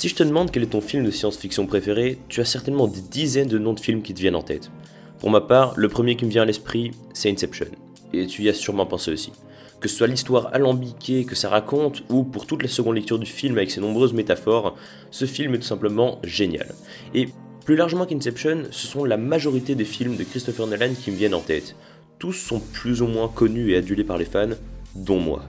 Si 0.00 0.08
je 0.08 0.14
te 0.14 0.22
demande 0.22 0.50
quel 0.50 0.62
est 0.62 0.68
ton 0.68 0.80
film 0.80 1.04
de 1.04 1.10
science-fiction 1.10 1.66
préféré, 1.66 2.18
tu 2.30 2.40
as 2.40 2.46
certainement 2.46 2.88
des 2.88 3.02
dizaines 3.02 3.48
de 3.48 3.58
noms 3.58 3.74
de 3.74 3.80
films 3.80 4.00
qui 4.00 4.14
te 4.14 4.20
viennent 4.20 4.34
en 4.34 4.40
tête. 4.40 4.70
Pour 5.18 5.28
ma 5.28 5.42
part, 5.42 5.74
le 5.76 5.90
premier 5.90 6.16
qui 6.16 6.24
me 6.24 6.30
vient 6.30 6.40
à 6.40 6.46
l'esprit, 6.46 6.92
c'est 7.12 7.30
Inception. 7.30 7.66
Et 8.14 8.26
tu 8.26 8.40
y 8.40 8.48
as 8.48 8.54
sûrement 8.54 8.86
pensé 8.86 9.12
aussi. 9.12 9.30
Que 9.78 9.90
ce 9.90 9.96
soit 9.96 10.06
l'histoire 10.06 10.48
alambiquée 10.54 11.26
que 11.26 11.34
ça 11.34 11.50
raconte, 11.50 12.02
ou 12.08 12.24
pour 12.24 12.46
toute 12.46 12.62
la 12.62 12.70
seconde 12.70 12.94
lecture 12.96 13.18
du 13.18 13.30
film 13.30 13.58
avec 13.58 13.70
ses 13.70 13.82
nombreuses 13.82 14.14
métaphores, 14.14 14.74
ce 15.10 15.26
film 15.26 15.54
est 15.54 15.58
tout 15.58 15.64
simplement 15.64 16.18
génial. 16.24 16.74
Et 17.12 17.28
plus 17.66 17.76
largement 17.76 18.06
qu'Inception, 18.06 18.68
ce 18.70 18.86
sont 18.86 19.04
la 19.04 19.18
majorité 19.18 19.74
des 19.74 19.84
films 19.84 20.16
de 20.16 20.24
Christopher 20.24 20.66
Nolan 20.66 20.94
qui 20.98 21.10
me 21.10 21.16
viennent 21.16 21.34
en 21.34 21.40
tête. 21.40 21.76
Tous 22.18 22.32
sont 22.32 22.60
plus 22.60 23.02
ou 23.02 23.06
moins 23.06 23.28
connus 23.28 23.72
et 23.72 23.76
adulés 23.76 24.04
par 24.04 24.16
les 24.16 24.24
fans, 24.24 24.56
dont 24.94 25.20
moi. 25.20 25.42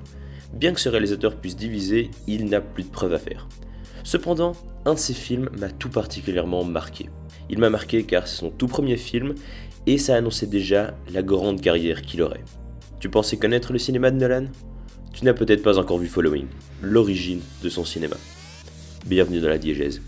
Bien 0.52 0.74
que 0.74 0.82
ce 0.82 0.90
réalisateur 0.90 1.38
puisse 1.38 1.56
diviser, 1.56 2.12
il 2.28 2.50
n'a 2.50 2.60
plus 2.60 2.84
de 2.84 2.90
preuves 2.90 3.14
à 3.14 3.18
faire. 3.18 3.48
Cependant, 4.04 4.54
un 4.86 4.96
de 4.96 5.00
ses 5.00 5.14
films 5.14 5.50
m'a 5.58 5.70
tout 5.70 5.90
particulièrement 5.90 6.64
marqué. 6.64 7.10
Il 7.50 7.60
m'a 7.60 7.70
marqué 7.70 8.04
car 8.04 8.28
c'est 8.28 8.38
son 8.38 8.50
tout 8.50 8.68
premier 8.68 8.98
film 8.98 9.36
et 9.86 9.98
ça 9.98 10.16
annonçait 10.16 10.48
déjà 10.48 10.96
la 11.12 11.22
grande 11.22 11.62
carrière 11.62 12.02
qu'il 12.02 12.22
aurait. 12.22 12.44
Tu 13.00 13.10
pensais 13.10 13.38
connaître 13.38 13.74
le 13.74 13.80
cinéma 13.80 14.12
de 14.12 14.18
Nolan? 14.18 14.46
Tu 15.14 15.26
n'as 15.26 15.34
peut-être 15.34 15.64
pas 15.64 15.78
encore 15.78 15.98
vu 15.98 16.08
Following, 16.08 16.48
l'origine 16.82 17.42
de 17.64 17.70
son 17.70 17.84
cinéma. 17.84 18.16
Bienvenue 19.06 19.40
dans 19.40 19.50
la 19.50 19.58
diégèse. 19.58 20.02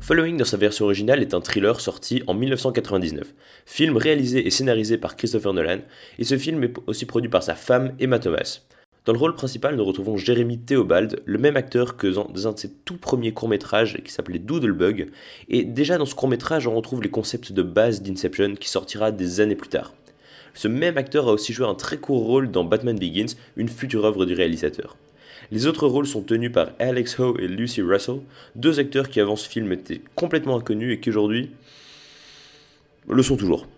Following 0.00 0.36
dans 0.36 0.44
sa 0.44 0.56
version 0.56 0.84
originale 0.84 1.20
est 1.20 1.34
un 1.34 1.40
thriller 1.40 1.80
sorti 1.80 2.22
en 2.28 2.34
1999, 2.34 3.34
film 3.66 3.96
réalisé 3.96 4.46
et 4.46 4.50
scénarisé 4.50 4.98
par 4.98 5.16
Christopher 5.16 5.52
Nolan, 5.52 5.80
et 6.20 6.24
ce 6.24 6.38
film 6.38 6.62
est 6.62 6.74
aussi 6.86 7.06
produit 7.06 7.28
par 7.28 7.42
sa 7.42 7.56
femme 7.56 7.92
Emma 7.98 8.20
Thomas. 8.20 8.60
Dans 9.06 9.12
le 9.12 9.20
rôle 9.20 9.36
principal, 9.36 9.76
nous 9.76 9.84
retrouvons 9.84 10.16
Jérémy 10.16 10.58
Theobald, 10.58 11.22
le 11.24 11.38
même 11.38 11.56
acteur 11.56 11.96
que 11.96 12.08
dans 12.08 12.48
un 12.48 12.52
de 12.52 12.58
ses 12.58 12.72
tout 12.84 12.96
premiers 12.96 13.30
courts-métrages 13.30 13.98
qui 14.04 14.10
s'appelait 14.10 14.40
Doodlebug, 14.40 15.12
et 15.48 15.62
déjà 15.62 15.96
dans 15.96 16.06
ce 16.06 16.16
court-métrage, 16.16 16.66
on 16.66 16.74
retrouve 16.74 17.02
les 17.02 17.08
concepts 17.08 17.52
de 17.52 17.62
base 17.62 18.02
d'Inception 18.02 18.56
qui 18.56 18.68
sortira 18.68 19.12
des 19.12 19.40
années 19.40 19.54
plus 19.54 19.68
tard. 19.68 19.94
Ce 20.54 20.66
même 20.66 20.98
acteur 20.98 21.28
a 21.28 21.32
aussi 21.32 21.52
joué 21.52 21.68
un 21.68 21.76
très 21.76 21.98
court 21.98 22.24
rôle 22.24 22.50
dans 22.50 22.64
Batman 22.64 22.98
Begins, 22.98 23.36
une 23.56 23.68
future 23.68 24.04
œuvre 24.04 24.26
du 24.26 24.34
réalisateur. 24.34 24.96
Les 25.52 25.68
autres 25.68 25.86
rôles 25.86 26.08
sont 26.08 26.22
tenus 26.22 26.50
par 26.50 26.70
Alex 26.80 27.20
Ho 27.20 27.38
et 27.38 27.46
Lucy 27.46 27.82
Russell, 27.82 28.22
deux 28.56 28.80
acteurs 28.80 29.08
qui 29.08 29.20
avant 29.20 29.36
ce 29.36 29.48
film 29.48 29.70
étaient 29.70 30.00
complètement 30.16 30.56
inconnus 30.56 30.94
et 30.94 30.98
qui 30.98 31.10
aujourd'hui 31.10 31.52
le 33.08 33.22
sont 33.22 33.36
toujours. 33.36 33.68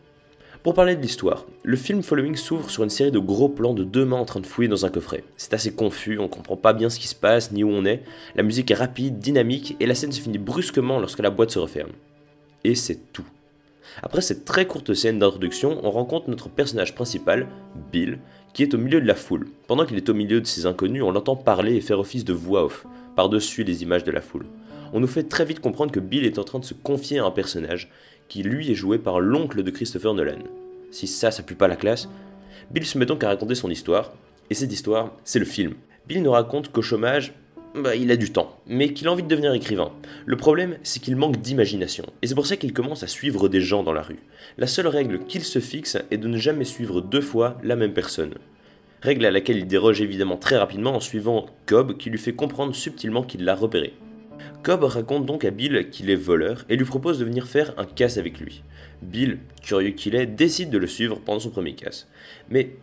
Pour 0.69 0.75
parler 0.75 0.97
de 0.97 1.01
l'histoire, 1.01 1.47
le 1.63 1.77
film 1.77 2.03
Following 2.03 2.37
s'ouvre 2.37 2.69
sur 2.69 2.85
une 2.85 2.91
série 2.91 3.11
de 3.11 3.19
gros 3.19 3.49
plans 3.49 3.73
de 3.73 3.85
deux 3.85 4.05
mains 4.05 4.19
en 4.19 4.27
train 4.27 4.41
de 4.41 4.47
fouiller 4.47 4.69
dans 4.69 4.85
un 4.85 4.91
coffret. 4.91 5.25
C'est 5.39 5.55
assez 5.55 5.73
confus, 5.73 6.19
on 6.19 6.29
comprend 6.29 6.59
pas 6.59 6.75
bien 6.75 6.91
ce 6.91 6.99
qui 6.99 7.09
se 7.09 7.15
passe 7.15 7.53
ni 7.53 7.65
où 7.65 7.71
on 7.71 7.87
est, 7.87 8.03
la 8.37 8.43
musique 8.43 8.71
est 8.71 8.75
rapide, 8.75 9.19
dynamique 9.19 9.77
et 9.81 9.87
la 9.87 9.95
scène 9.95 10.13
se 10.13 10.21
finit 10.21 10.37
brusquement 10.37 11.01
lorsque 11.01 11.21
la 11.21 11.31
boîte 11.31 11.53
se 11.53 11.59
referme. 11.59 11.93
Et 12.65 12.75
c'est 12.75 13.15
tout. 13.15 13.25
Après 14.03 14.21
cette 14.21 14.45
très 14.45 14.67
courte 14.67 14.93
scène 14.93 15.19
d'introduction, 15.19 15.81
on 15.85 15.91
rencontre 15.91 16.29
notre 16.29 16.51
personnage 16.51 16.95
principal, 16.95 17.47
Bill, 17.91 18.19
qui 18.53 18.63
est 18.63 18.75
au 18.75 18.79
milieu 18.79 19.01
de 19.01 19.07
la 19.07 19.15
foule. 19.15 19.49
Pendant 19.69 19.87
qu'il 19.87 19.97
est 19.97 20.11
au 20.11 20.15
milieu 20.15 20.43
de 20.43 20.47
ces 20.47 20.67
inconnus, 20.67 21.03
on 21.03 21.13
l'entend 21.13 21.35
parler 21.35 21.77
et 21.77 21.81
faire 21.81 21.99
office 21.99 22.27
de 22.27 22.35
voix 22.35 22.65
off, 22.65 22.85
par-dessus 23.17 23.65
les 23.65 23.83
images 23.83 24.05
de 24.05 24.13
la 24.13 24.21
foule. 24.21 24.45
On 24.93 25.01
nous 25.01 25.07
fait 25.07 25.25
très 25.25 25.47
vite 25.47 25.61
comprendre 25.61 25.93
que 25.93 26.01
Bill 26.01 26.27
est 26.27 26.39
en 26.39 26.45
train 26.45 26.59
de 26.59 26.65
se 26.65 26.75
confier 26.75 27.21
à 27.21 27.25
un 27.25 27.31
personnage, 27.31 27.91
qui 28.29 28.43
lui 28.43 28.71
est 28.71 28.75
joué 28.75 28.99
par 28.99 29.21
l'oncle 29.21 29.63
de 29.63 29.71
Christopher 29.71 30.15
Nolan. 30.15 30.39
Si 30.91 31.07
ça, 31.07 31.31
ça 31.31 31.43
pue 31.43 31.55
pas 31.55 31.69
la 31.69 31.77
classe. 31.77 32.09
Bill 32.71 32.87
se 32.87 32.99
met 32.99 33.07
donc 33.07 33.25
à 33.25 33.29
raconter 33.29 33.55
son 33.55 33.71
histoire, 33.71 34.13
et 34.51 34.55
cette 34.55 34.73
histoire, 34.73 35.13
c'est 35.25 35.39
le 35.39 35.45
film. 35.45 35.75
Bill 36.07 36.23
nous 36.23 36.31
raconte 36.31 36.71
qu'au 36.71 36.83
chômage, 36.83 37.35
bah, 37.75 37.95
il 37.95 38.11
a 38.11 38.17
du 38.17 38.31
temps, 38.31 38.59
mais 38.67 38.93
qu'il 38.93 39.09
a 39.09 39.13
envie 39.13 39.23
de 39.23 39.29
devenir 39.29 39.53
écrivain. 39.53 39.93
Le 40.25 40.37
problème, 40.37 40.79
c'est 40.83 41.01
qu'il 41.01 41.17
manque 41.17 41.39
d'imagination, 41.39 42.05
et 42.23 42.27
c'est 42.27 42.35
pour 42.35 42.47
ça 42.47 42.57
qu'il 42.57 42.73
commence 42.73 43.03
à 43.03 43.07
suivre 43.07 43.49
des 43.49 43.61
gens 43.61 43.83
dans 43.83 43.93
la 43.93 44.03
rue. 44.03 44.21
La 44.57 44.67
seule 44.67 44.87
règle 44.87 45.21
qu'il 45.27 45.45
se 45.45 45.59
fixe 45.59 45.99
est 46.11 46.19
de 46.19 46.29
ne 46.29 46.39
jamais 46.39 46.65
suivre 46.65 47.01
deux 47.01 47.21
fois 47.21 47.59
la 47.63 47.77
même 47.77 47.93
personne. 47.93 48.35
Règle 49.03 49.27
à 49.27 49.31
laquelle 49.31 49.59
il 49.59 49.67
déroge 49.67 50.01
évidemment 50.01 50.37
très 50.37 50.57
rapidement 50.57 50.95
en 50.95 51.01
suivant 51.01 51.47
Cobb 51.67 51.97
qui 51.97 52.11
lui 52.11 52.19
fait 52.19 52.33
comprendre 52.33 52.75
subtilement 52.75 53.23
qu'il 53.23 53.45
l'a 53.45 53.55
repéré. 53.55 53.95
Cobb 54.63 54.85
raconte 54.85 55.25
donc 55.25 55.45
à 55.45 55.51
Bill 55.51 55.89
qu'il 55.91 56.11
est 56.11 56.17
voleur 56.17 56.65
et 56.69 56.77
lui 56.77 56.85
propose 56.85 57.19
de 57.19 57.25
venir 57.25 57.47
faire 57.47 57.73
un 57.79 57.85
casse 57.85 58.19
avec 58.19 58.41
lui. 58.41 58.63
Bill, 59.03 59.39
curieux 59.63 59.91
qu'il 59.91 60.15
est, 60.15 60.27
décide 60.27 60.71
de 60.71 60.79
le 60.79 60.87
suivre 60.87 61.21
pendant 61.25 61.41
son 61.41 61.51
premier 61.51 61.75
casse. 61.75 62.09
Mais 62.51 62.77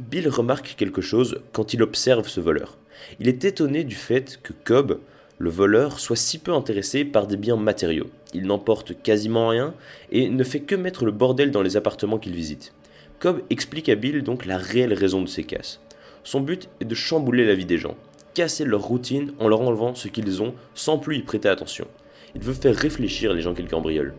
Bill 0.00 0.28
remarque 0.28 0.74
quelque 0.76 1.00
chose 1.00 1.40
quand 1.52 1.72
il 1.72 1.82
observe 1.82 2.28
ce 2.28 2.40
voleur. 2.40 2.78
Il 3.20 3.28
est 3.28 3.44
étonné 3.44 3.84
du 3.84 3.94
fait 3.94 4.40
que 4.42 4.52
Cobb, 4.52 4.98
le 5.38 5.50
voleur, 5.50 6.00
soit 6.00 6.16
si 6.16 6.38
peu 6.38 6.52
intéressé 6.52 7.04
par 7.04 7.26
des 7.26 7.36
biens 7.36 7.56
matériaux. 7.56 8.10
Il 8.34 8.46
n'emporte 8.46 9.00
quasiment 9.02 9.48
rien 9.48 9.74
et 10.10 10.28
ne 10.28 10.44
fait 10.44 10.60
que 10.60 10.74
mettre 10.74 11.04
le 11.04 11.12
bordel 11.12 11.50
dans 11.50 11.62
les 11.62 11.76
appartements 11.76 12.18
qu'il 12.18 12.34
visite. 12.34 12.74
Cobb 13.20 13.42
explique 13.50 13.88
à 13.88 13.94
Bill 13.94 14.22
donc 14.22 14.46
la 14.46 14.58
réelle 14.58 14.94
raison 14.94 15.22
de 15.22 15.28
ses 15.28 15.44
casses. 15.44 15.80
Son 16.24 16.40
but 16.40 16.68
est 16.80 16.84
de 16.84 16.94
chambouler 16.94 17.46
la 17.46 17.54
vie 17.54 17.64
des 17.64 17.78
gens 17.78 17.96
casser 18.34 18.64
leur 18.64 18.82
routine 18.82 19.32
en 19.38 19.48
leur 19.48 19.60
enlevant 19.60 19.94
ce 19.94 20.08
qu'ils 20.08 20.42
ont 20.42 20.54
sans 20.74 20.98
plus 20.98 21.18
y 21.18 21.22
prêter 21.22 21.48
attention. 21.48 21.86
Il 22.34 22.42
veut 22.42 22.54
faire 22.54 22.76
réfléchir 22.76 23.32
les 23.34 23.42
gens 23.42 23.54
qu'ils 23.54 23.68
cambriolent. 23.68 24.14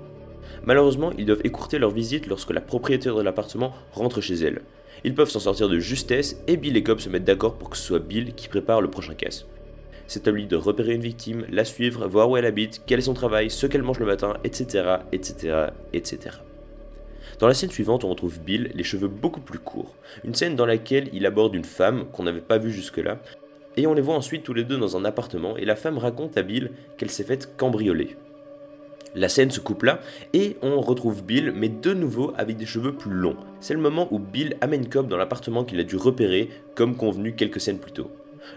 Malheureusement, 0.65 1.11
ils 1.17 1.25
doivent 1.25 1.41
écourter 1.43 1.79
leur 1.79 1.91
visite 1.91 2.27
lorsque 2.27 2.51
la 2.51 2.61
propriétaire 2.61 3.15
de 3.15 3.21
l'appartement 3.21 3.73
rentre 3.93 4.21
chez 4.21 4.35
elle. 4.35 4.61
Ils 5.03 5.15
peuvent 5.15 5.29
s'en 5.29 5.39
sortir 5.39 5.69
de 5.69 5.79
justesse 5.79 6.41
et 6.47 6.57
Bill 6.57 6.77
et 6.77 6.83
Cobb 6.83 6.99
se 6.99 7.09
mettent 7.09 7.23
d'accord 7.23 7.55
pour 7.55 7.69
que 7.69 7.77
ce 7.77 7.83
soit 7.83 7.99
Bill 7.99 8.35
qui 8.35 8.47
prépare 8.47 8.81
le 8.81 8.89
prochain 8.89 9.15
casse. 9.15 9.47
C'est 10.05 10.27
à 10.27 10.31
lui 10.31 10.45
de 10.45 10.57
repérer 10.57 10.93
une 10.93 11.01
victime, 11.01 11.45
la 11.49 11.65
suivre, 11.65 12.05
voir 12.05 12.29
où 12.29 12.37
elle 12.37 12.45
habite, 12.45 12.81
quel 12.85 12.99
est 12.99 13.03
son 13.03 13.13
travail, 13.13 13.49
ce 13.49 13.65
qu'elle 13.65 13.81
mange 13.81 13.99
le 13.99 14.05
matin, 14.05 14.33
etc., 14.43 14.97
etc., 15.11 15.67
etc. 15.93 16.37
Dans 17.39 17.47
la 17.47 17.53
scène 17.53 17.71
suivante, 17.71 18.03
on 18.03 18.09
retrouve 18.09 18.39
Bill, 18.41 18.71
les 18.75 18.83
cheveux 18.83 19.07
beaucoup 19.07 19.39
plus 19.39 19.57
courts. 19.57 19.95
Une 20.23 20.35
scène 20.35 20.55
dans 20.55 20.65
laquelle 20.65 21.09
il 21.13 21.25
aborde 21.25 21.55
une 21.55 21.63
femme 21.63 22.05
qu'on 22.11 22.23
n'avait 22.23 22.41
pas 22.41 22.59
vue 22.59 22.71
jusque-là, 22.71 23.19
et 23.77 23.87
on 23.87 23.93
les 23.93 24.01
voit 24.01 24.15
ensuite 24.15 24.43
tous 24.43 24.53
les 24.53 24.63
deux 24.63 24.77
dans 24.77 24.97
un 24.97 25.05
appartement 25.05 25.57
et 25.57 25.65
la 25.65 25.75
femme 25.75 25.97
raconte 25.97 26.37
à 26.37 26.41
Bill 26.41 26.71
qu'elle 26.97 27.09
s'est 27.09 27.23
faite 27.23 27.55
cambrioler. 27.57 28.15
La 29.13 29.27
scène 29.27 29.51
se 29.51 29.59
coupe 29.59 29.83
là 29.83 29.99
et 30.33 30.55
on 30.61 30.79
retrouve 30.79 31.23
Bill, 31.23 31.51
mais 31.53 31.67
de 31.67 31.93
nouveau 31.93 32.33
avec 32.37 32.55
des 32.55 32.65
cheveux 32.65 32.93
plus 32.93 33.11
longs. 33.11 33.35
C'est 33.59 33.73
le 33.73 33.81
moment 33.81 34.07
où 34.11 34.19
Bill 34.19 34.55
amène 34.61 34.87
Cobb 34.87 35.07
dans 35.07 35.17
l'appartement 35.17 35.65
qu'il 35.65 35.79
a 35.79 35.83
dû 35.83 35.97
repérer 35.97 36.49
comme 36.75 36.95
convenu 36.95 37.33
quelques 37.33 37.59
scènes 37.59 37.79
plus 37.79 37.91
tôt. 37.91 38.09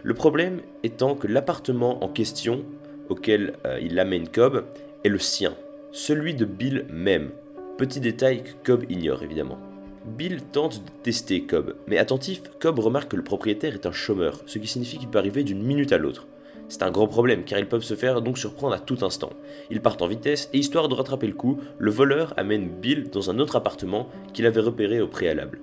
Le 0.02 0.14
problème 0.14 0.60
étant 0.82 1.14
que 1.16 1.26
l'appartement 1.26 2.02
en 2.04 2.08
question 2.08 2.64
auquel 3.08 3.54
euh, 3.66 3.78
il 3.82 3.98
amène 3.98 4.28
Cobb 4.28 4.64
est 5.04 5.08
le 5.08 5.18
sien, 5.18 5.54
celui 5.92 6.34
de 6.34 6.44
Bill 6.44 6.86
même. 6.88 7.30
Petit 7.76 8.00
détail 8.00 8.44
que 8.44 8.52
Cobb 8.64 8.84
ignore 8.88 9.24
évidemment. 9.24 9.58
Bill 10.04 10.42
tente 10.42 10.84
de 10.84 10.90
tester 11.02 11.44
Cobb, 11.44 11.76
mais 11.86 11.96
attentif, 11.96 12.42
Cobb 12.60 12.78
remarque 12.78 13.12
que 13.12 13.16
le 13.16 13.24
propriétaire 13.24 13.72
est 13.72 13.86
un 13.86 13.92
chômeur, 13.92 14.42
ce 14.44 14.58
qui 14.58 14.66
signifie 14.66 14.98
qu'il 14.98 15.08
peut 15.08 15.18
arriver 15.18 15.44
d'une 15.44 15.62
minute 15.62 15.92
à 15.92 15.98
l'autre. 15.98 16.26
C'est 16.68 16.82
un 16.82 16.90
grand 16.90 17.08
problème 17.08 17.44
car 17.44 17.58
ils 17.58 17.68
peuvent 17.68 17.82
se 17.82 17.94
faire 17.94 18.20
donc 18.20 18.36
surprendre 18.36 18.74
à 18.74 18.78
tout 18.78 18.98
instant. 19.02 19.30
Ils 19.70 19.80
partent 19.80 20.02
en 20.02 20.06
vitesse 20.06 20.50
et 20.52 20.58
histoire 20.58 20.88
de 20.88 20.94
rattraper 20.94 21.26
le 21.26 21.32
coup, 21.32 21.58
le 21.78 21.90
voleur 21.90 22.34
amène 22.36 22.68
Bill 22.68 23.08
dans 23.10 23.30
un 23.30 23.38
autre 23.38 23.56
appartement 23.56 24.08
qu'il 24.34 24.44
avait 24.44 24.60
repéré 24.60 25.00
au 25.00 25.08
préalable. 25.08 25.60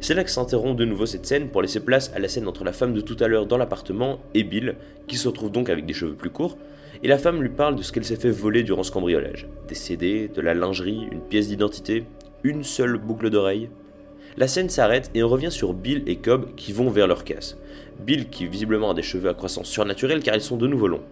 C'est 0.00 0.14
là 0.14 0.22
que 0.22 0.30
s'interrompt 0.30 0.78
de 0.78 0.84
nouveau 0.84 1.06
cette 1.06 1.26
scène 1.26 1.48
pour 1.48 1.62
laisser 1.62 1.80
place 1.80 2.12
à 2.14 2.20
la 2.20 2.28
scène 2.28 2.46
entre 2.46 2.64
la 2.64 2.72
femme 2.72 2.94
de 2.94 3.00
tout 3.00 3.16
à 3.18 3.26
l'heure 3.26 3.46
dans 3.46 3.56
l'appartement 3.56 4.20
et 4.34 4.44
Bill, 4.44 4.76
qui 5.08 5.16
se 5.16 5.26
retrouve 5.26 5.50
donc 5.50 5.68
avec 5.68 5.84
des 5.84 5.94
cheveux 5.94 6.14
plus 6.14 6.30
courts, 6.30 6.58
et 7.02 7.08
la 7.08 7.18
femme 7.18 7.42
lui 7.42 7.48
parle 7.48 7.76
de 7.76 7.82
ce 7.82 7.90
qu'elle 7.90 8.04
s'est 8.04 8.16
fait 8.16 8.30
voler 8.30 8.62
durant 8.62 8.82
ce 8.82 8.92
cambriolage. 8.92 9.48
Des 9.68 9.74
CD, 9.74 10.28
de 10.28 10.40
la 10.40 10.54
lingerie, 10.54 11.08
une 11.10 11.22
pièce 11.22 11.48
d'identité, 11.48 12.04
une 12.44 12.62
seule 12.62 12.98
boucle 12.98 13.30
d'oreille. 13.30 13.70
La 14.36 14.46
scène 14.46 14.68
s'arrête 14.68 15.10
et 15.14 15.22
on 15.22 15.28
revient 15.28 15.50
sur 15.50 15.74
Bill 15.74 16.04
et 16.06 16.16
Cobb 16.16 16.54
qui 16.54 16.72
vont 16.72 16.88
vers 16.88 17.08
leur 17.08 17.24
casse. 17.24 17.56
Bill 17.98 18.28
qui 18.28 18.46
visiblement 18.46 18.90
a 18.90 18.94
des 18.94 19.02
cheveux 19.02 19.28
à 19.28 19.34
croissance 19.34 19.68
surnaturelle 19.68 20.22
car 20.22 20.36
ils 20.36 20.40
sont 20.40 20.56
de 20.56 20.68
nouveau 20.68 20.86
longs. 20.86 21.02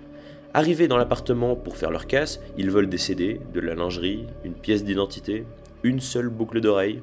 Arrivés 0.55 0.89
dans 0.89 0.97
l'appartement 0.97 1.57
pour 1.57 1.77
faire 1.77 1.91
leur 1.91 2.07
casse, 2.07 2.41
ils 2.57 2.71
veulent 2.71 2.89
des 2.89 2.97
CD, 2.97 3.41
de 3.53 3.61
la 3.61 3.75
lingerie, 3.75 4.27
une 4.45 4.55
pièce 4.55 4.85
d'identité, 4.85 5.45
une 5.83 6.01
seule 6.01 6.29
boucle 6.29 6.61
d'oreille. 6.61 7.03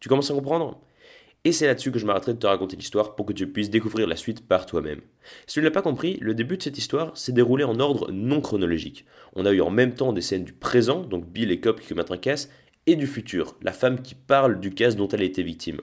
Tu 0.00 0.08
commences 0.08 0.30
à 0.30 0.34
comprendre? 0.34 0.80
Et 1.44 1.52
c'est 1.52 1.66
là-dessus 1.66 1.92
que 1.92 1.98
je 1.98 2.06
m'arrêterai 2.06 2.34
de 2.34 2.38
te 2.38 2.46
raconter 2.46 2.76
l'histoire 2.76 3.14
pour 3.14 3.26
que 3.26 3.32
tu 3.32 3.46
puisses 3.46 3.70
découvrir 3.70 4.08
la 4.08 4.16
suite 4.16 4.48
par 4.48 4.66
toi-même. 4.66 5.00
Si 5.46 5.54
tu 5.54 5.60
ne 5.60 5.64
l'as 5.64 5.70
pas 5.70 5.82
compris, 5.82 6.18
le 6.20 6.34
début 6.34 6.56
de 6.56 6.62
cette 6.62 6.78
histoire 6.78 7.16
s'est 7.16 7.30
déroulé 7.30 7.62
en 7.62 7.78
ordre 7.78 8.10
non 8.10 8.40
chronologique. 8.40 9.04
On 9.34 9.46
a 9.46 9.52
eu 9.52 9.60
en 9.60 9.70
même 9.70 9.94
temps 9.94 10.12
des 10.12 10.22
scènes 10.22 10.42
du 10.44 10.52
présent, 10.52 11.02
donc 11.02 11.26
Bill 11.28 11.52
et 11.52 11.60
Cobb 11.60 11.78
qui 11.78 11.88
commettent 11.88 12.10
un 12.10 12.16
casse, 12.16 12.50
et 12.86 12.96
du 12.96 13.06
futur, 13.06 13.56
la 13.62 13.72
femme 13.72 14.02
qui 14.02 14.14
parle 14.14 14.60
du 14.60 14.70
casse 14.72 14.96
dont 14.96 15.08
elle 15.08 15.22
été 15.22 15.42
victime. 15.42 15.80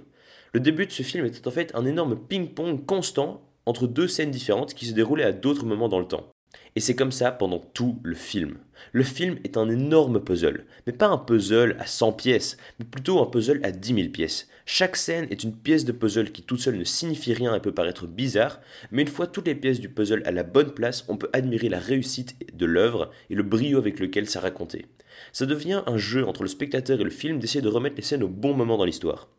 Le 0.53 0.59
début 0.59 0.85
de 0.85 0.91
ce 0.91 1.03
film 1.03 1.25
était 1.25 1.47
en 1.47 1.51
fait 1.51 1.71
un 1.75 1.85
énorme 1.85 2.15
ping-pong 2.15 2.85
constant 2.85 3.41
entre 3.65 3.88
deux 3.88 4.07
scènes 4.07 4.31
différentes 4.31 4.73
qui 4.73 4.85
se 4.85 4.94
déroulaient 4.94 5.23
à 5.23 5.31
d'autres 5.31 5.65
moments 5.65 5.89
dans 5.89 6.00
le 6.00 6.07
temps. 6.07 6.29
Et 6.75 6.79
c'est 6.79 6.95
comme 6.95 7.11
ça 7.11 7.31
pendant 7.31 7.59
tout 7.59 8.00
le 8.03 8.15
film. 8.15 8.57
Le 8.91 9.03
film 9.03 9.38
est 9.44 9.57
un 9.57 9.69
énorme 9.69 10.19
puzzle, 10.23 10.65
mais 10.85 10.94
pas 10.94 11.07
un 11.07 11.17
puzzle 11.17 11.75
à 11.79 11.85
100 11.85 12.13
pièces, 12.13 12.57
mais 12.79 12.85
plutôt 12.85 13.19
un 13.21 13.25
puzzle 13.25 13.59
à 13.63 13.71
10 13.71 13.95
000 13.95 14.09
pièces. 14.09 14.47
Chaque 14.65 14.95
scène 14.95 15.27
est 15.29 15.44
une 15.44 15.56
pièce 15.56 15.85
de 15.85 15.91
puzzle 15.91 16.31
qui 16.31 16.41
toute 16.41 16.59
seule 16.59 16.77
ne 16.77 16.83
signifie 16.83 17.33
rien 17.33 17.53
et 17.53 17.59
peut 17.59 17.73
paraître 17.73 18.07
bizarre, 18.07 18.59
mais 18.91 19.01
une 19.01 19.07
fois 19.07 19.27
toutes 19.27 19.47
les 19.47 19.56
pièces 19.56 19.79
du 19.79 19.89
puzzle 19.89 20.23
à 20.25 20.31
la 20.31 20.44
bonne 20.44 20.71
place, 20.71 21.06
on 21.07 21.17
peut 21.17 21.29
admirer 21.33 21.69
la 21.69 21.79
réussite 21.79 22.35
de 22.56 22.65
l'œuvre 22.65 23.11
et 23.29 23.35
le 23.35 23.44
brio 23.44 23.77
avec 23.77 23.99
lequel 23.99 24.27
ça 24.27 24.39
raconté. 24.39 24.85
Ça 25.33 25.47
devient 25.47 25.81
un 25.88 25.97
jeu 25.97 26.27
entre 26.27 26.44
le 26.44 26.47
spectateur 26.47 27.01
et 27.01 27.03
le 27.03 27.09
film 27.09 27.39
d'essayer 27.39 27.63
de 27.63 27.68
remettre 27.68 27.95
les 27.95 28.03
scènes 28.03 28.21
au 28.21 28.27
bon 28.27 28.53
moment 28.53 28.77
dans 28.77 28.85
l'histoire. 28.85 29.30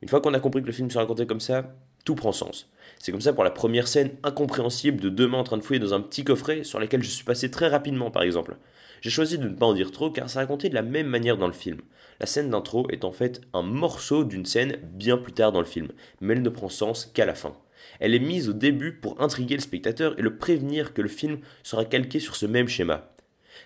Une 0.00 0.08
fois 0.08 0.22
qu'on 0.22 0.32
a 0.32 0.40
compris 0.40 0.62
que 0.62 0.66
le 0.66 0.72
film 0.72 0.90
se 0.90 0.96
racontait 0.96 1.26
comme 1.26 1.38
ça, 1.38 1.76
tout 2.06 2.14
prend 2.14 2.32
sens. 2.32 2.72
C'est 2.98 3.12
comme 3.12 3.20
ça 3.20 3.34
pour 3.34 3.44
la 3.44 3.50
première 3.50 3.86
scène 3.86 4.12
incompréhensible 4.22 5.02
de 5.02 5.10
deux 5.10 5.28
mains 5.28 5.40
en 5.40 5.44
train 5.44 5.58
de 5.58 5.62
fouiller 5.62 5.80
dans 5.80 5.92
un 5.92 6.00
petit 6.00 6.24
coffret 6.24 6.64
sur 6.64 6.80
lequel 6.80 7.02
je 7.02 7.10
suis 7.10 7.24
passé 7.24 7.50
très 7.50 7.68
rapidement 7.68 8.10
par 8.10 8.22
exemple. 8.22 8.56
J'ai 9.02 9.10
choisi 9.10 9.36
de 9.36 9.46
ne 9.46 9.54
pas 9.54 9.66
en 9.66 9.74
dire 9.74 9.92
trop 9.92 10.10
car 10.10 10.30
ça 10.30 10.40
raconté 10.40 10.70
de 10.70 10.74
la 10.74 10.80
même 10.80 11.08
manière 11.08 11.36
dans 11.36 11.46
le 11.46 11.52
film. 11.52 11.82
La 12.20 12.26
scène 12.26 12.48
d'intro 12.48 12.88
est 12.88 13.04
en 13.04 13.12
fait 13.12 13.42
un 13.52 13.60
morceau 13.62 14.24
d'une 14.24 14.46
scène 14.46 14.78
bien 14.94 15.18
plus 15.18 15.34
tard 15.34 15.52
dans 15.52 15.60
le 15.60 15.66
film, 15.66 15.88
mais 16.22 16.32
elle 16.32 16.42
ne 16.42 16.48
prend 16.48 16.70
sens 16.70 17.04
qu'à 17.12 17.26
la 17.26 17.34
fin. 17.34 17.54
Elle 18.00 18.14
est 18.14 18.18
mise 18.18 18.48
au 18.48 18.54
début 18.54 18.92
pour 18.92 19.20
intriguer 19.20 19.56
le 19.56 19.60
spectateur 19.60 20.18
et 20.18 20.22
le 20.22 20.38
prévenir 20.38 20.94
que 20.94 21.02
le 21.02 21.08
film 21.08 21.40
sera 21.62 21.84
calqué 21.84 22.18
sur 22.18 22.34
ce 22.34 22.46
même 22.46 22.68
schéma. 22.68 23.13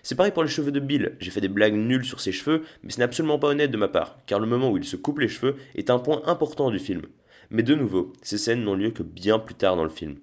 C'est 0.03 0.15
pareil 0.15 0.31
pour 0.31 0.43
les 0.43 0.49
cheveux 0.49 0.71
de 0.71 0.79
Bill, 0.79 1.15
j'ai 1.19 1.31
fait 1.31 1.41
des 1.41 1.47
blagues 1.47 1.75
nulles 1.75 2.05
sur 2.05 2.21
ses 2.21 2.31
cheveux, 2.31 2.63
mais 2.83 2.91
ce 2.91 2.97
n'est 2.97 3.03
absolument 3.03 3.39
pas 3.39 3.49
honnête 3.49 3.71
de 3.71 3.77
ma 3.77 3.87
part, 3.87 4.17
car 4.25 4.39
le 4.39 4.47
moment 4.47 4.71
où 4.71 4.77
il 4.77 4.83
se 4.83 4.95
coupe 4.95 5.19
les 5.19 5.27
cheveux 5.27 5.55
est 5.75 5.89
un 5.89 5.99
point 5.99 6.21
important 6.25 6.71
du 6.71 6.79
film. 6.79 7.01
Mais 7.49 7.63
de 7.63 7.75
nouveau, 7.75 8.13
ces 8.21 8.37
scènes 8.37 8.63
n'ont 8.63 8.75
lieu 8.75 8.91
que 8.91 9.03
bien 9.03 9.39
plus 9.39 9.55
tard 9.55 9.75
dans 9.75 9.83
le 9.83 9.89
film. 9.89 10.17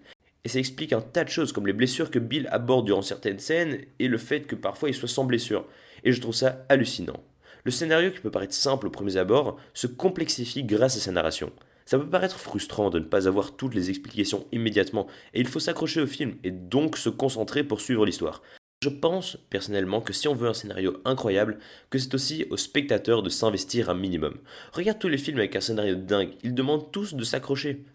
Et 0.44 0.49
ça 0.49 0.61
explique 0.61 0.93
un 0.93 1.00
tas 1.00 1.25
de 1.25 1.28
choses, 1.28 1.52
comme 1.52 1.67
les 1.67 1.73
blessures 1.73 2.11
que 2.11 2.20
Bill 2.20 2.49
aborde 2.52 2.87
durant 2.87 3.02
certaines 3.02 3.40
scènes, 3.40 3.81
et 3.99 4.06
le 4.06 4.19
fait 4.19 4.43
que 4.43 4.55
parfois 4.55 4.88
il 4.88 4.94
soit 4.94 5.08
sans 5.08 5.25
blessure. 5.25 5.67
Et 6.05 6.12
je 6.12 6.20
trouve 6.20 6.34
ça 6.34 6.64
hallucinant. 6.69 7.20
Le 7.64 7.72
scénario 7.72 8.12
qui 8.12 8.20
peut 8.20 8.31
paraître 8.31 8.55
simple 8.55 8.87
au 8.87 8.90
premier 8.90 9.17
abord 9.17 9.58
se 9.75 9.88
complexifie 9.88 10.62
grâce 10.62 10.96
à 10.96 11.00
sa 11.00 11.11
narration. 11.11 11.50
Ça 11.84 11.99
peut 11.99 12.08
paraître 12.08 12.38
frustrant 12.38 12.90
de 12.90 13.00
ne 13.00 13.05
pas 13.05 13.26
avoir 13.26 13.56
toutes 13.56 13.75
les 13.75 13.90
explications 13.90 14.46
immédiatement, 14.52 15.08
et 15.34 15.40
il 15.40 15.49
faut 15.49 15.58
s'accrocher 15.58 16.00
au 16.00 16.06
film, 16.06 16.37
et 16.44 16.52
donc 16.52 16.96
se 16.96 17.08
concentrer 17.08 17.64
pour 17.64 17.81
suivre 17.81 18.06
l'histoire. 18.06 18.40
Je 18.82 18.90
pense 18.90 19.38
personnellement 19.49 20.02
que 20.02 20.12
si 20.12 20.28
on 20.28 20.34
veut 20.34 20.49
un 20.49 20.55
scénario 20.55 21.00
incroyable, 21.06 21.58
que 21.88 21.99
c'est 21.99 22.12
aussi 22.12 22.44
au 22.50 22.58
spectateur 22.58 23.23
de 23.23 23.31
s'investir 23.31 23.88
un 23.88 23.94
minimum. 23.94 24.38
Regarde 24.73 24.99
tous 24.99 25.08
les 25.08 25.17
films 25.17 25.38
avec 25.38 25.56
un 25.56 25.62
scénario 25.62 25.94
dingue, 25.94 26.34
ils 26.43 26.55
demandent 26.55 26.93
tous 26.93 27.14
de 27.14 27.25
s'accrocher. 27.25 27.87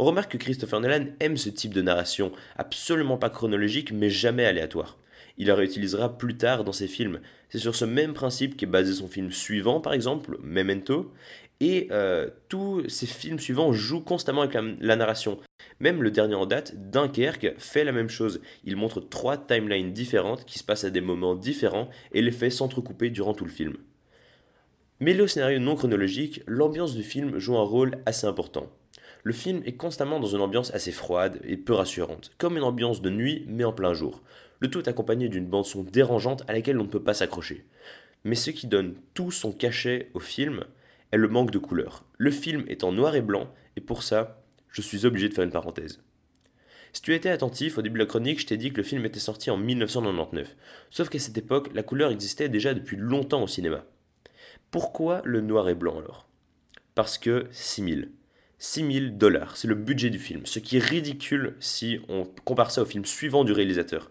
On 0.00 0.04
remarque 0.04 0.32
que 0.32 0.38
Christopher 0.38 0.80
Nolan 0.80 1.06
aime 1.18 1.36
ce 1.36 1.50
type 1.50 1.74
de 1.74 1.82
narration, 1.82 2.30
absolument 2.56 3.18
pas 3.18 3.30
chronologique 3.30 3.90
mais 3.90 4.10
jamais 4.10 4.44
aléatoire. 4.44 4.96
Il 5.38 5.48
la 5.48 5.56
réutilisera 5.56 6.16
plus 6.16 6.36
tard 6.36 6.62
dans 6.62 6.72
ses 6.72 6.86
films. 6.86 7.20
C'est 7.48 7.58
sur 7.58 7.74
ce 7.74 7.84
même 7.84 8.14
principe 8.14 8.56
qu'est 8.56 8.66
basé 8.66 8.92
son 8.92 9.08
film 9.08 9.32
suivant, 9.32 9.80
par 9.80 9.92
exemple, 9.92 10.38
Memento, 10.40 11.12
et 11.60 11.88
euh, 11.90 12.28
tous 12.48 12.88
ces 12.88 13.06
films 13.06 13.40
suivants 13.40 13.72
jouent 13.72 14.00
constamment 14.00 14.42
avec 14.42 14.56
la, 14.80 14.96
narration. 14.96 15.40
Même 15.80 16.02
le 16.02 16.12
dernier 16.12 16.36
en 16.36 16.46
date, 16.46 16.74
Dunkerque, 16.90 17.54
fait 17.58 17.82
la 17.82 17.90
même 17.90 18.08
chose. 18.08 18.40
Il 18.64 18.76
montre 18.76 19.00
trois 19.00 19.36
timelines 19.36 19.92
différentes 19.92 20.44
qui 20.44 20.60
se 20.60 20.64
passent 20.64 20.84
à 20.84 20.90
des 20.90 21.00
moments 21.00 21.34
différents 21.34 21.88
et 22.12 22.22
les 22.22 22.30
fait 22.30 22.50
s'entrecouper 22.50 23.10
durant 23.10 23.34
tout 23.34 23.44
le 23.44 23.50
film. 23.50 23.76
Mêlé 25.00 25.22
au 25.22 25.26
scénario 25.26 25.58
non 25.58 25.74
chronologique, 25.74 26.42
l'ambiance 26.46 26.94
du 26.94 27.02
film 27.02 27.38
joue 27.38 27.56
un 27.56 27.62
rôle 27.62 27.98
assez 28.06 28.26
important. 28.26 28.70
Le 29.24 29.32
film 29.32 29.62
est 29.64 29.76
constamment 29.76 30.20
dans 30.20 30.28
une 30.28 30.40
ambiance 30.40 30.72
assez 30.74 30.92
froide 30.92 31.40
et 31.44 31.56
peu 31.56 31.72
rassurante, 31.72 32.30
comme 32.38 32.56
une 32.56 32.62
ambiance 32.62 33.02
de 33.02 33.10
nuit 33.10 33.44
mais 33.48 33.64
en 33.64 33.72
plein 33.72 33.94
jour. 33.94 34.22
Le 34.60 34.70
tout 34.70 34.82
accompagné 34.86 35.28
d'une 35.28 35.46
bande-son 35.46 35.82
dérangeante 35.82 36.44
à 36.48 36.52
laquelle 36.52 36.78
on 36.78 36.84
ne 36.84 36.88
peut 36.88 37.02
pas 37.02 37.14
s'accrocher. 37.14 37.64
Mais 38.24 38.34
ce 38.34 38.50
qui 38.50 38.66
donne 38.66 38.94
tout 39.14 39.30
son 39.30 39.52
cachet 39.52 40.10
au 40.14 40.20
film, 40.20 40.64
est 41.12 41.16
le 41.16 41.28
manque 41.28 41.50
de 41.50 41.58
couleur. 41.58 42.04
Le 42.18 42.30
film 42.30 42.64
est 42.68 42.84
en 42.84 42.92
noir 42.92 43.14
et 43.14 43.22
blanc, 43.22 43.52
et 43.76 43.80
pour 43.80 44.02
ça, 44.02 44.42
je 44.70 44.82
suis 44.82 45.06
obligé 45.06 45.28
de 45.28 45.34
faire 45.34 45.44
une 45.44 45.50
parenthèse. 45.50 46.02
Si 46.92 47.02
tu 47.02 47.14
étais 47.14 47.30
attentif, 47.30 47.78
au 47.78 47.82
début 47.82 47.98
de 47.98 48.04
la 48.04 48.08
chronique, 48.08 48.40
je 48.40 48.46
t'ai 48.46 48.56
dit 48.56 48.70
que 48.72 48.78
le 48.78 48.82
film 48.82 49.04
était 49.04 49.20
sorti 49.20 49.50
en 49.50 49.56
1999. 49.56 50.56
Sauf 50.90 51.08
qu'à 51.08 51.18
cette 51.18 51.38
époque, 51.38 51.70
la 51.74 51.82
couleur 51.82 52.10
existait 52.10 52.48
déjà 52.48 52.74
depuis 52.74 52.96
longtemps 52.96 53.42
au 53.42 53.46
cinéma. 53.46 53.84
Pourquoi 54.70 55.22
le 55.24 55.40
noir 55.40 55.68
et 55.68 55.74
blanc 55.74 55.98
alors? 55.98 56.28
Parce 56.94 57.18
que 57.18 57.46
6000. 57.52 58.10
6000 58.60 59.16
dollars, 59.18 59.56
c'est 59.56 59.68
le 59.68 59.76
budget 59.76 60.10
du 60.10 60.18
film, 60.18 60.44
ce 60.44 60.58
qui 60.58 60.78
est 60.78 60.84
ridicule 60.84 61.54
si 61.60 62.00
on 62.08 62.24
compare 62.44 62.72
ça 62.72 62.82
au 62.82 62.86
film 62.86 63.04
suivant 63.04 63.44
du 63.44 63.52
réalisateur. 63.52 64.10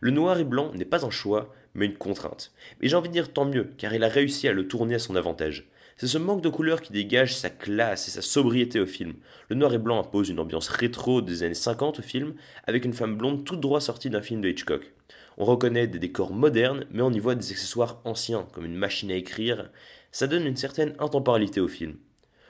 Le 0.00 0.10
noir 0.10 0.40
et 0.40 0.44
blanc 0.44 0.72
n'est 0.74 0.84
pas 0.84 1.06
un 1.06 1.10
choix, 1.10 1.54
mais 1.74 1.86
une 1.86 1.96
contrainte. 1.96 2.52
Et 2.80 2.88
j'ai 2.88 2.96
envie 2.96 3.08
de 3.08 3.12
dire 3.12 3.32
tant 3.32 3.44
mieux, 3.44 3.70
car 3.78 3.94
il 3.94 4.02
a 4.02 4.08
réussi 4.08 4.48
à 4.48 4.52
le 4.52 4.66
tourner 4.66 4.96
à 4.96 4.98
son 4.98 5.14
avantage. 5.14 5.68
C'est 5.96 6.08
ce 6.08 6.18
manque 6.18 6.42
de 6.42 6.48
couleur 6.48 6.80
qui 6.80 6.92
dégage 6.92 7.36
sa 7.36 7.50
classe 7.50 8.08
et 8.08 8.10
sa 8.10 8.20
sobriété 8.20 8.80
au 8.80 8.86
film. 8.86 9.14
Le 9.48 9.54
noir 9.54 9.72
et 9.72 9.78
blanc 9.78 10.00
impose 10.00 10.28
une 10.28 10.40
ambiance 10.40 10.66
rétro 10.66 11.22
des 11.22 11.44
années 11.44 11.54
50 11.54 12.00
au 12.00 12.02
film, 12.02 12.34
avec 12.66 12.84
une 12.84 12.94
femme 12.94 13.16
blonde 13.16 13.44
tout 13.44 13.56
droit 13.56 13.80
sortie 13.80 14.10
d'un 14.10 14.22
film 14.22 14.40
de 14.40 14.48
Hitchcock. 14.48 14.92
On 15.38 15.44
reconnaît 15.44 15.86
des 15.86 16.00
décors 16.00 16.32
modernes, 16.32 16.84
mais 16.90 17.02
on 17.02 17.12
y 17.12 17.20
voit 17.20 17.36
des 17.36 17.52
accessoires 17.52 18.00
anciens, 18.04 18.48
comme 18.52 18.64
une 18.64 18.74
machine 18.74 19.12
à 19.12 19.14
écrire. 19.14 19.70
Ça 20.10 20.26
donne 20.26 20.46
une 20.46 20.56
certaine 20.56 20.96
intemporalité 20.98 21.60
au 21.60 21.68
film. 21.68 21.94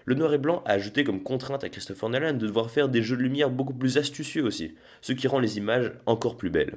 Le 0.07 0.15
noir 0.15 0.35
et 0.35 0.39
blanc 0.39 0.63
a 0.67 0.73
ajouté 0.73 1.03
comme 1.03 1.23
contrainte 1.23 1.65
à 1.65 1.71
Christopher 1.71 2.11
Nolan 2.11 2.35
de 2.35 2.47
devoir 2.47 2.71
faire 2.71 2.91
des 2.91 3.03
jeux 3.03 3.17
de 3.17 3.23
lumière 3.23 3.49
beaucoup 3.49 3.73
plus 3.73 3.97
astucieux 3.97 4.45
aussi, 4.45 4.75
ce 5.01 5.13
qui 5.13 5.29
rend 5.29 5.39
les 5.39 5.57
images 5.57 5.93
encore 6.05 6.37
plus 6.37 6.51
belles. 6.51 6.77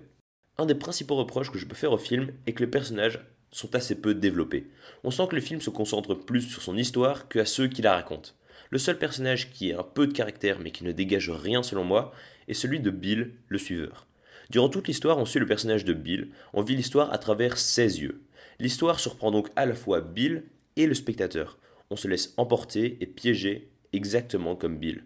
Un 0.58 0.66
des 0.66 0.76
principaux 0.76 1.16
reproches 1.16 1.52
que 1.52 1.60
je 1.60 1.66
peux 1.66 1.76
faire 1.76 1.92
au 1.92 1.98
film 1.98 2.32
est 2.46 2.54
que 2.54 2.64
les 2.64 2.72
personnages 2.72 3.20
sont 3.52 3.76
assez 3.76 3.96
peu 3.96 4.14
développés. 4.14 4.68
On 5.04 5.12
sent 5.12 5.28
que 5.30 5.36
le 5.36 5.42
film 5.42 5.60
se 5.60 5.70
concentre 5.70 6.16
plus 6.16 6.42
sur 6.42 6.62
son 6.62 6.78
histoire 6.78 7.28
que 7.28 7.40
à 7.40 7.46
ceux 7.46 7.68
qui 7.68 7.82
la 7.82 7.94
racontent. 7.94 8.32
Le 8.70 8.78
seul 8.78 8.98
personnage 8.98 9.52
qui 9.52 9.74
a 9.74 9.80
un 9.80 9.84
peu 9.84 10.08
de 10.08 10.14
caractère 10.14 10.60
mais 10.60 10.72
qui 10.72 10.84
ne 10.84 10.92
dégage 10.92 11.30
rien 11.30 11.64
selon 11.64 11.84
moi 11.84 12.14
est 12.48 12.54
celui 12.54 12.80
de 12.80 12.90
Bill, 12.90 13.34
le 13.50 13.58
suiveur. 13.58 14.08
Durant 14.50 14.70
toute 14.70 14.88
l'histoire, 14.88 15.18
on 15.18 15.26
suit 15.26 15.40
le 15.40 15.46
personnage 15.46 15.84
de 15.84 15.94
Bill, 15.94 16.30
on 16.54 16.62
vit 16.62 16.76
l'histoire 16.76 17.12
à 17.12 17.18
travers 17.18 17.58
ses 17.58 18.02
yeux. 18.02 18.22
L'histoire 18.60 19.00
surprend 19.00 19.32
donc 19.32 19.50
à 19.58 19.66
la 19.66 19.76
fois 19.76 20.00
Bill 20.00 20.44
et 20.78 20.88
le 20.88 20.94
spectateur. 20.94 21.58
On 21.90 21.96
se 21.96 22.08
laisse 22.08 22.34
emporter 22.38 22.98
et 23.02 23.06
piéger 23.06 23.72
exactement 23.94 24.56
comme 24.56 24.78
Bill. 24.78 25.04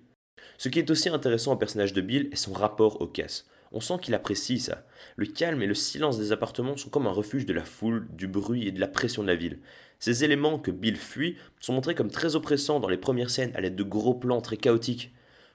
Ce 0.58 0.70
qui 0.70 0.80
est 0.80 0.90
aussi 0.90 1.10
intéressant 1.10 1.54
au 1.54 1.58
personnage 1.58 1.94
de 1.94 2.02
Bill 2.02 2.30
est 2.32 2.36
son 2.36 2.54
rapport 2.54 3.02
au 3.02 3.08
casse. 3.08 3.48
On 3.72 3.80
sent 3.80 4.00
qu'il 4.02 4.14
apprécie 4.14 4.60
ça. 4.60 4.86
Le 5.16 5.26
calme 5.26 5.62
et 5.62 5.68
le 5.68 5.74
silence 5.74 6.18
des 6.18 6.32
appartements 6.32 6.76
sont 6.76 6.90
comme 6.90 7.08
un 7.08 7.12
refuge 7.12 7.46
de 7.46 7.54
la 7.54 7.64
foule, 7.64 8.08
du 8.12 8.28
bruit 8.28 8.68
et 8.68 8.72
de 8.72 8.80
la 8.80 8.88
pression 8.88 9.22
de 9.22 9.28
la 9.28 9.36
ville. 9.36 9.60
Ces 10.00 10.24
éléments 10.24 10.60
que 10.60 10.72
Bill 10.72 10.98
fuit 10.98 11.38
sont 11.60 11.74
montrés 11.74 11.96
comme 11.96 12.12
très 12.12 12.36
oppressants 12.36 12.80
dans 12.80 12.90
les 12.90 12.98
premières 12.98 13.30
scènes 13.30 13.56
à 13.56 13.62
l'aide 13.62 13.76
de 13.76 13.84
gros 13.84 14.14
plans 14.14 14.42
très 14.42 14.58
chaotiques. 14.58 15.14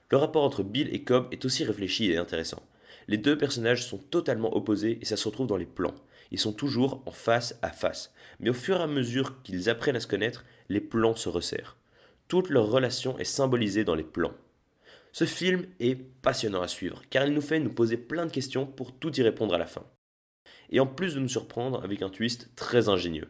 Le 0.09 0.17
rapport 0.17 0.43
entre 0.43 0.63
Bill 0.63 0.89
et 0.93 1.03
Cobb 1.03 1.27
est 1.31 1.45
aussi 1.45 1.63
réfléchi 1.63 2.11
et 2.11 2.17
intéressant. 2.17 2.63
Les 3.07 3.17
deux 3.17 3.37
personnages 3.37 3.85
sont 3.85 3.97
totalement 3.97 4.55
opposés 4.55 4.99
et 5.01 5.05
ça 5.05 5.17
se 5.17 5.27
retrouve 5.27 5.47
dans 5.47 5.57
les 5.57 5.65
plans. 5.65 5.95
Ils 6.31 6.39
sont 6.39 6.53
toujours 6.53 7.03
en 7.05 7.11
face 7.11 7.57
à 7.61 7.69
face. 7.69 8.13
Mais 8.39 8.49
au 8.49 8.53
fur 8.53 8.79
et 8.79 8.83
à 8.83 8.87
mesure 8.87 9.41
qu'ils 9.43 9.69
apprennent 9.69 9.95
à 9.95 10.01
se 10.01 10.07
connaître, 10.07 10.43
les 10.69 10.81
plans 10.81 11.15
se 11.15 11.29
resserrent. 11.29 11.77
Toute 12.27 12.49
leur 12.49 12.69
relation 12.69 13.17
est 13.19 13.23
symbolisée 13.23 13.83
dans 13.83 13.95
les 13.95 14.03
plans. 14.03 14.33
Ce 15.11 15.25
film 15.25 15.65
est 15.79 15.95
passionnant 15.95 16.61
à 16.61 16.67
suivre, 16.67 17.01
car 17.09 17.25
il 17.25 17.33
nous 17.33 17.41
fait 17.41 17.59
nous 17.59 17.71
poser 17.71 17.97
plein 17.97 18.25
de 18.25 18.31
questions 18.31 18.65
pour 18.65 18.91
tout 18.91 19.17
y 19.17 19.23
répondre 19.23 19.53
à 19.53 19.57
la 19.57 19.65
fin. 19.65 19.85
Et 20.69 20.79
en 20.79 20.87
plus 20.87 21.15
de 21.15 21.19
nous 21.19 21.29
surprendre 21.29 21.83
avec 21.83 22.01
un 22.01 22.09
twist 22.09 22.49
très 22.55 22.89
ingénieux. 22.89 23.29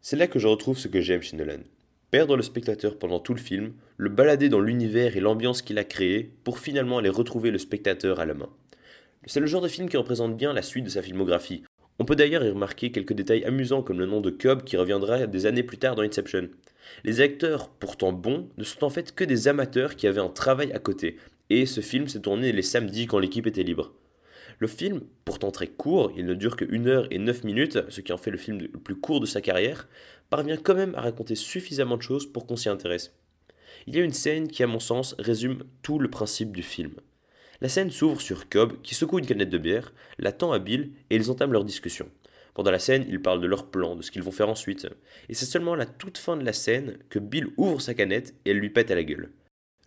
C'est 0.00 0.16
là 0.16 0.26
que 0.26 0.38
je 0.38 0.48
retrouve 0.48 0.78
ce 0.78 0.88
que 0.88 1.00
j'aime 1.00 1.22
chez 1.22 1.36
Nolan. 1.36 1.62
Perdre 2.10 2.36
le 2.36 2.42
spectateur 2.42 2.98
pendant 2.98 3.20
tout 3.20 3.34
le 3.34 3.40
film, 3.40 3.72
le 3.96 4.10
balader 4.10 4.48
dans 4.48 4.60
l'univers 4.60 5.16
et 5.16 5.20
l'ambiance 5.20 5.62
qu'il 5.62 5.78
a 5.78 5.84
créé, 5.84 6.30
pour 6.44 6.58
finalement 6.58 6.98
aller 6.98 7.08
retrouver 7.08 7.50
le 7.50 7.58
spectateur 7.58 8.20
à 8.20 8.26
la 8.26 8.34
main. 8.34 8.50
C'est 9.26 9.40
le 9.40 9.46
genre 9.46 9.62
de 9.62 9.68
film 9.68 9.88
qui 9.88 9.96
représente 9.96 10.36
bien 10.36 10.52
la 10.52 10.62
suite 10.62 10.84
de 10.84 10.90
sa 10.90 11.02
filmographie. 11.02 11.62
On 12.02 12.04
peut 12.04 12.16
d'ailleurs 12.16 12.44
y 12.44 12.50
remarquer 12.50 12.90
quelques 12.90 13.12
détails 13.12 13.44
amusants 13.44 13.84
comme 13.84 14.00
le 14.00 14.06
nom 14.06 14.20
de 14.20 14.30
Cobb 14.30 14.64
qui 14.64 14.76
reviendra 14.76 15.28
des 15.28 15.46
années 15.46 15.62
plus 15.62 15.78
tard 15.78 15.94
dans 15.94 16.02
Inception. 16.02 16.48
Les 17.04 17.20
acteurs, 17.20 17.68
pourtant 17.68 18.12
bons, 18.12 18.48
ne 18.58 18.64
sont 18.64 18.82
en 18.82 18.90
fait 18.90 19.14
que 19.14 19.22
des 19.22 19.46
amateurs 19.46 19.94
qui 19.94 20.08
avaient 20.08 20.20
un 20.20 20.28
travail 20.28 20.72
à 20.72 20.80
côté, 20.80 21.16
et 21.48 21.64
ce 21.64 21.80
film 21.80 22.08
s'est 22.08 22.22
tourné 22.22 22.50
les 22.50 22.62
samedis 22.62 23.06
quand 23.06 23.20
l'équipe 23.20 23.46
était 23.46 23.62
libre. 23.62 23.92
Le 24.58 24.66
film, 24.66 25.02
pourtant 25.24 25.52
très 25.52 25.68
court, 25.68 26.10
il 26.16 26.26
ne 26.26 26.34
dure 26.34 26.56
que 26.56 26.64
1 26.64 26.88
heure 26.88 27.06
et 27.12 27.20
9 27.20 27.44
minutes, 27.44 27.78
ce 27.88 28.00
qui 28.00 28.12
en 28.12 28.18
fait 28.18 28.32
le 28.32 28.36
film 28.36 28.58
le 28.58 28.80
plus 28.80 28.96
court 28.96 29.20
de 29.20 29.26
sa 29.26 29.40
carrière, 29.40 29.86
parvient 30.28 30.56
quand 30.56 30.74
même 30.74 30.96
à 30.96 31.02
raconter 31.02 31.36
suffisamment 31.36 31.98
de 31.98 32.02
choses 32.02 32.26
pour 32.26 32.48
qu'on 32.48 32.56
s'y 32.56 32.68
intéresse. 32.68 33.14
Il 33.86 33.94
y 33.94 34.00
a 34.00 34.02
une 34.02 34.12
scène 34.12 34.48
qui, 34.48 34.64
à 34.64 34.66
mon 34.66 34.80
sens, 34.80 35.14
résume 35.20 35.62
tout 35.82 36.00
le 36.00 36.10
principe 36.10 36.50
du 36.50 36.64
film. 36.64 36.94
La 37.62 37.68
scène 37.68 37.92
s'ouvre 37.92 38.20
sur 38.20 38.48
Cobb 38.48 38.72
qui 38.82 38.96
secoue 38.96 39.20
une 39.20 39.26
canette 39.26 39.48
de 39.48 39.56
bière, 39.56 39.92
l'attend 40.18 40.50
à 40.50 40.58
Bill 40.58 40.90
et 41.10 41.14
ils 41.14 41.30
entament 41.30 41.52
leur 41.52 41.64
discussion. 41.64 42.08
Pendant 42.54 42.72
la 42.72 42.80
scène, 42.80 43.06
ils 43.08 43.22
parlent 43.22 43.40
de 43.40 43.46
leur 43.46 43.70
plan, 43.70 43.94
de 43.94 44.02
ce 44.02 44.10
qu'ils 44.10 44.24
vont 44.24 44.32
faire 44.32 44.48
ensuite. 44.48 44.88
Et 45.28 45.34
c'est 45.34 45.46
seulement 45.46 45.74
à 45.74 45.76
la 45.76 45.86
toute 45.86 46.18
fin 46.18 46.36
de 46.36 46.44
la 46.44 46.52
scène 46.52 46.98
que 47.08 47.20
Bill 47.20 47.46
ouvre 47.56 47.80
sa 47.80 47.94
canette 47.94 48.34
et 48.44 48.50
elle 48.50 48.56
lui 48.56 48.70
pète 48.70 48.90
à 48.90 48.96
la 48.96 49.04
gueule. 49.04 49.30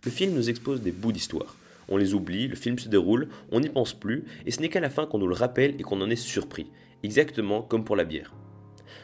Le 0.06 0.10
film 0.10 0.32
nous 0.32 0.48
expose 0.48 0.80
des 0.80 0.90
bouts 0.90 1.12
d'histoire. 1.12 1.54
On 1.90 1.98
les 1.98 2.14
oublie, 2.14 2.48
le 2.48 2.56
film 2.56 2.78
se 2.78 2.88
déroule, 2.88 3.28
on 3.52 3.60
n'y 3.60 3.68
pense 3.68 3.92
plus, 3.92 4.24
et 4.46 4.52
ce 4.52 4.62
n'est 4.62 4.70
qu'à 4.70 4.80
la 4.80 4.88
fin 4.88 5.04
qu'on 5.04 5.18
nous 5.18 5.28
le 5.28 5.34
rappelle 5.34 5.74
et 5.78 5.82
qu'on 5.82 6.00
en 6.00 6.08
est 6.08 6.16
surpris, 6.16 6.68
exactement 7.02 7.60
comme 7.60 7.84
pour 7.84 7.94
la 7.94 8.04
bière. 8.04 8.32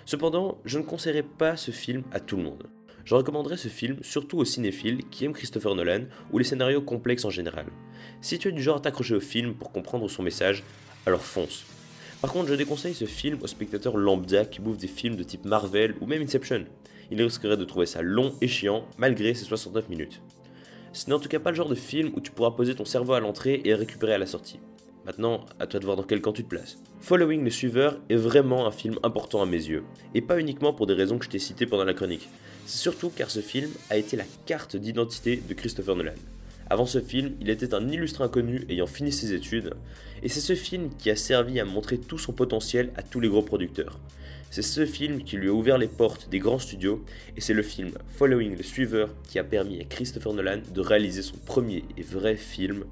Cependant, 0.06 0.62
je 0.64 0.78
ne 0.78 0.84
conseillerais 0.84 1.24
pas 1.24 1.58
ce 1.58 1.72
film 1.72 2.04
à 2.10 2.20
tout 2.20 2.38
le 2.38 2.44
monde. 2.44 2.70
Je 3.04 3.14
recommanderais 3.14 3.56
ce 3.56 3.68
film 3.68 3.98
surtout 4.02 4.38
aux 4.38 4.44
cinéphiles 4.44 5.02
qui 5.10 5.24
aiment 5.24 5.32
Christopher 5.32 5.74
Nolan 5.74 6.04
ou 6.30 6.38
les 6.38 6.44
scénarios 6.44 6.82
complexes 6.82 7.24
en 7.24 7.30
général. 7.30 7.66
Si 8.20 8.38
tu 8.38 8.48
es 8.48 8.52
du 8.52 8.62
genre 8.62 8.76
à 8.76 8.80
t'accrocher 8.80 9.16
au 9.16 9.20
film 9.20 9.54
pour 9.54 9.72
comprendre 9.72 10.08
son 10.08 10.22
message, 10.22 10.62
alors 11.06 11.22
fonce. 11.22 11.64
Par 12.20 12.32
contre, 12.32 12.48
je 12.48 12.54
déconseille 12.54 12.94
ce 12.94 13.04
film 13.04 13.38
aux 13.42 13.48
spectateurs 13.48 13.96
lambda 13.96 14.44
qui 14.44 14.60
bouffent 14.60 14.78
des 14.78 14.86
films 14.86 15.16
de 15.16 15.24
type 15.24 15.44
Marvel 15.44 15.96
ou 16.00 16.06
même 16.06 16.22
Inception. 16.22 16.64
Ils 17.10 17.20
risqueraient 17.20 17.56
de 17.56 17.64
trouver 17.64 17.86
ça 17.86 18.00
long 18.00 18.34
et 18.40 18.46
chiant 18.46 18.86
malgré 18.96 19.34
ses 19.34 19.44
69 19.44 19.88
minutes. 19.88 20.22
Ce 20.92 21.08
n'est 21.08 21.14
en 21.14 21.18
tout 21.18 21.28
cas 21.28 21.40
pas 21.40 21.50
le 21.50 21.56
genre 21.56 21.68
de 21.68 21.74
film 21.74 22.12
où 22.14 22.20
tu 22.20 22.30
pourras 22.30 22.52
poser 22.52 22.74
ton 22.76 22.84
cerveau 22.84 23.14
à 23.14 23.20
l'entrée 23.20 23.62
et 23.64 23.74
récupérer 23.74 24.14
à 24.14 24.18
la 24.18 24.26
sortie. 24.26 24.60
Maintenant, 25.04 25.44
à 25.58 25.66
toi 25.66 25.80
de 25.80 25.84
voir 25.84 25.96
dans 25.96 26.04
quel 26.04 26.20
camp 26.20 26.32
tu 26.32 26.44
te 26.44 26.48
places. 26.48 26.78
Following 27.00 27.42
le 27.42 27.50
suiveur 27.50 27.98
est 28.08 28.16
vraiment 28.16 28.68
un 28.68 28.70
film 28.70 28.98
important 29.02 29.42
à 29.42 29.46
mes 29.46 29.56
yeux, 29.56 29.82
et 30.14 30.20
pas 30.20 30.38
uniquement 30.38 30.72
pour 30.72 30.86
des 30.86 30.94
raisons 30.94 31.18
que 31.18 31.24
je 31.24 31.30
t'ai 31.30 31.40
citées 31.40 31.66
pendant 31.66 31.84
la 31.84 31.94
chronique. 31.94 32.28
C'est 32.66 32.78
surtout 32.78 33.10
car 33.10 33.30
ce 33.30 33.40
film 33.40 33.70
a 33.90 33.96
été 33.96 34.16
la 34.16 34.24
carte 34.46 34.76
d'identité 34.76 35.36
de 35.36 35.54
Christopher 35.54 35.96
Nolan. 35.96 36.14
Avant 36.70 36.86
ce 36.86 37.00
film, 37.00 37.34
il 37.40 37.50
était 37.50 37.74
un 37.74 37.88
illustre 37.88 38.22
inconnu 38.22 38.64
ayant 38.68 38.86
fini 38.86 39.12
ses 39.12 39.34
études, 39.34 39.74
et 40.22 40.28
c'est 40.28 40.40
ce 40.40 40.54
film 40.54 40.90
qui 40.96 41.10
a 41.10 41.16
servi 41.16 41.60
à 41.60 41.64
montrer 41.64 41.98
tout 41.98 42.18
son 42.18 42.32
potentiel 42.32 42.92
à 42.96 43.02
tous 43.02 43.20
les 43.20 43.28
gros 43.28 43.42
producteurs. 43.42 43.98
C'est 44.50 44.62
ce 44.62 44.86
film 44.86 45.24
qui 45.24 45.36
lui 45.36 45.48
a 45.48 45.52
ouvert 45.52 45.78
les 45.78 45.88
portes 45.88 46.28
des 46.28 46.38
grands 46.38 46.58
studios, 46.58 47.04
et 47.36 47.40
c'est 47.40 47.52
le 47.52 47.62
film 47.62 47.92
Following 48.16 48.56
le 48.56 48.62
Suiveur 48.62 49.10
qui 49.28 49.38
a 49.38 49.44
permis 49.44 49.80
à 49.80 49.84
Christopher 49.84 50.32
Nolan 50.32 50.60
de 50.72 50.80
réaliser 50.80 51.22
son 51.22 51.36
premier 51.36 51.84
et 51.96 52.02
vrai 52.02 52.36
film, 52.36 52.84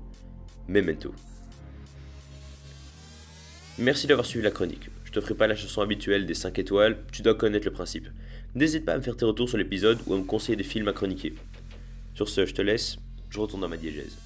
Memento. 0.69 1.15
Merci 3.79 4.07
d'avoir 4.07 4.27
suivi 4.27 4.45
la 4.45 4.51
chronique. 4.51 4.91
Je 5.05 5.13
te 5.13 5.21
ferai 5.21 5.35
pas 5.35 5.47
la 5.47 5.57
chanson 5.57 5.81
habituelle 5.81 6.27
des 6.27 6.35
5 6.35 6.59
étoiles, 6.59 6.99
tu 7.13 7.23
dois 7.23 7.35
connaître 7.35 7.67
le 7.67 7.73
principe. 7.73 8.09
N'hésite 8.55 8.85
pas 8.85 8.95
à 8.95 8.97
me 8.97 9.03
faire 9.03 9.17
tes 9.17 9.25
retours 9.25 9.49
sur 9.49 9.59
l'épisode 9.59 9.99
ou 10.07 10.15
à 10.15 10.19
me 10.19 10.25
conseiller 10.25 10.57
des 10.57 10.65
films 10.65 10.89
à 10.89 10.93
chroniquer. 10.93 11.35
Sur 12.15 12.29
ce, 12.29 12.47
je 12.47 12.55
te 12.55 12.63
laisse, 12.63 12.99
je 13.29 13.39
retourne 13.39 13.63
dans 13.63 13.69
ma 13.69 13.77
diégèse. 13.77 14.17